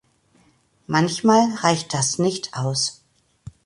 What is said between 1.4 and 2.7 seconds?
reicht das nicht